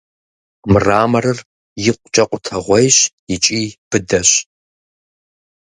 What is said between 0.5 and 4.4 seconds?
Мраморыр икъукӀэ къутэгъуейщ икӀи быдэщ.